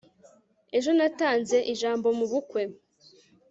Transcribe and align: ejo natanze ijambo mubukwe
ejo 0.77 0.89
natanze 0.97 1.57
ijambo 1.73 2.07
mubukwe 2.17 2.61